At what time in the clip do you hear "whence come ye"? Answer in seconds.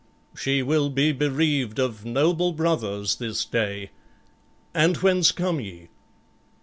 4.97-5.89